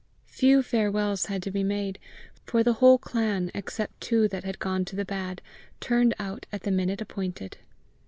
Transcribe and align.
Few 0.25 0.63
farewells 0.63 1.27
had 1.27 1.43
to 1.43 1.51
be 1.51 1.63
made, 1.63 1.99
for 2.47 2.63
the 2.63 2.73
whole 2.81 2.97
clan, 2.97 3.51
except 3.53 4.01
two 4.01 4.27
that 4.29 4.43
had 4.43 4.57
gone 4.57 4.83
to 4.85 4.95
the 4.95 5.05
bad, 5.05 5.43
turned 5.79 6.15
out 6.17 6.47
at 6.51 6.63
the 6.63 6.71
minute 6.71 7.01
appointed. 7.01 7.59